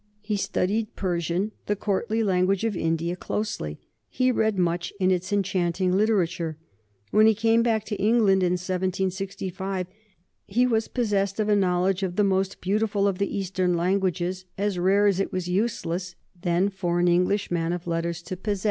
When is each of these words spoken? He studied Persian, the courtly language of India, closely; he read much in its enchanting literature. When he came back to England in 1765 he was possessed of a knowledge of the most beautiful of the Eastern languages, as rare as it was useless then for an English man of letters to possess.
He 0.23 0.35
studied 0.35 0.95
Persian, 0.95 1.51
the 1.67 1.75
courtly 1.75 2.23
language 2.23 2.63
of 2.63 2.75
India, 2.75 3.15
closely; 3.15 3.77
he 4.09 4.31
read 4.31 4.57
much 4.57 4.91
in 4.99 5.11
its 5.11 5.31
enchanting 5.31 5.95
literature. 5.95 6.57
When 7.11 7.27
he 7.27 7.35
came 7.35 7.61
back 7.61 7.83
to 7.85 7.95
England 7.97 8.41
in 8.41 8.53
1765 8.53 9.85
he 10.47 10.65
was 10.65 10.87
possessed 10.87 11.39
of 11.39 11.49
a 11.49 11.55
knowledge 11.55 12.01
of 12.01 12.15
the 12.15 12.23
most 12.23 12.61
beautiful 12.61 13.07
of 13.07 13.19
the 13.19 13.37
Eastern 13.37 13.77
languages, 13.77 14.45
as 14.57 14.79
rare 14.79 15.05
as 15.05 15.19
it 15.19 15.31
was 15.31 15.47
useless 15.47 16.15
then 16.41 16.69
for 16.69 16.99
an 16.99 17.07
English 17.07 17.51
man 17.51 17.71
of 17.71 17.85
letters 17.85 18.23
to 18.23 18.35
possess. 18.35 18.59